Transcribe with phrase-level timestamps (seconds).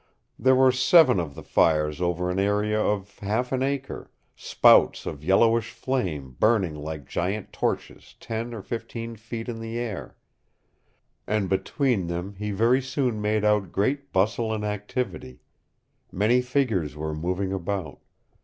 [0.39, 5.23] There were seven of the fires over an area of half an acre spouts of
[5.23, 10.15] yellowish flame burning like giant torches ten or fifteen feet in the air.
[11.27, 15.43] And between them he very soon made out great bustle and activity.
[16.11, 17.99] Many figures were moving about.